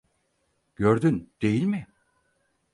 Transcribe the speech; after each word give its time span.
Gördün, 0.75 1.33
değil 1.41 1.63
mi? 1.63 1.87